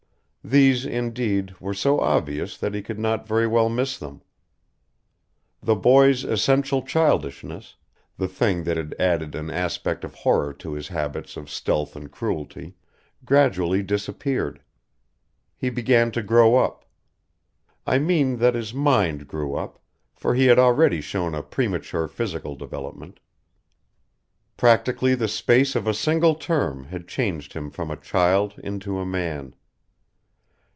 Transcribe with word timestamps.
These, 0.43 0.87
indeed, 0.87 1.53
were 1.59 1.75
so 1.75 1.99
obvious 1.99 2.57
that 2.57 2.73
he 2.73 2.81
could 2.81 2.97
not 2.97 3.27
very 3.27 3.45
well 3.45 3.69
miss 3.69 3.99
them. 3.99 4.23
The 5.61 5.75
boy's 5.75 6.23
essential 6.23 6.81
childishness, 6.81 7.75
the 8.17 8.27
thing 8.27 8.63
that 8.63 8.75
had 8.75 8.95
added 8.97 9.35
an 9.35 9.51
aspect 9.51 10.03
of 10.03 10.15
horror 10.15 10.51
to 10.53 10.73
his 10.73 10.87
habits 10.87 11.37
of 11.37 11.47
stealth 11.47 11.95
and 11.95 12.11
cruelty, 12.11 12.73
gradually 13.23 13.83
disappeared. 13.83 14.63
He 15.55 15.69
began 15.69 16.09
to 16.13 16.23
grow 16.23 16.55
up. 16.55 16.85
I 17.85 17.99
mean 17.99 18.37
that 18.37 18.55
his 18.55 18.73
mind 18.73 19.27
grew 19.27 19.53
up, 19.53 19.77
for 20.15 20.33
he 20.33 20.47
had 20.47 20.57
already 20.57 21.01
shown 21.01 21.35
a 21.35 21.43
premature 21.43 22.07
physical 22.07 22.55
development. 22.55 23.19
Practically 24.57 25.13
the 25.13 25.27
space 25.27 25.75
of 25.75 25.85
a 25.85 25.93
single 25.93 26.33
term 26.33 26.85
had 26.85 27.07
changed 27.07 27.53
him 27.53 27.69
from 27.69 27.91
a 27.91 27.95
child 27.95 28.55
into 28.63 28.97
a 28.97 29.05
man. 29.05 29.53